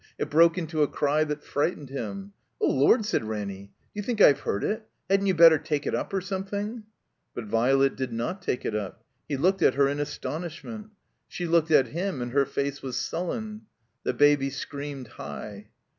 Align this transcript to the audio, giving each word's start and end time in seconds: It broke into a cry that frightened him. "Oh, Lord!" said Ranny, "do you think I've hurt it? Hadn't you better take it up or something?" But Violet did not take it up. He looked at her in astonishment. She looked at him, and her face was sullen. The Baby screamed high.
It 0.17 0.31
broke 0.31 0.57
into 0.57 0.81
a 0.81 0.87
cry 0.87 1.23
that 1.25 1.43
frightened 1.43 1.89
him. 1.91 2.33
"Oh, 2.59 2.71
Lord!" 2.71 3.05
said 3.05 3.23
Ranny, 3.23 3.65
"do 3.93 4.01
you 4.01 4.01
think 4.01 4.19
I've 4.19 4.39
hurt 4.39 4.63
it? 4.63 4.89
Hadn't 5.07 5.27
you 5.27 5.35
better 5.35 5.59
take 5.59 5.85
it 5.85 5.93
up 5.93 6.11
or 6.11 6.21
something?" 6.21 6.85
But 7.35 7.45
Violet 7.45 7.95
did 7.95 8.11
not 8.11 8.41
take 8.41 8.65
it 8.65 8.73
up. 8.75 9.03
He 9.29 9.37
looked 9.37 9.61
at 9.61 9.75
her 9.75 9.87
in 9.87 9.99
astonishment. 9.99 10.87
She 11.27 11.45
looked 11.45 11.69
at 11.69 11.89
him, 11.89 12.19
and 12.19 12.31
her 12.31 12.47
face 12.47 12.81
was 12.81 12.97
sullen. 12.97 13.67
The 14.01 14.13
Baby 14.15 14.49
screamed 14.49 15.07
high. 15.07 15.69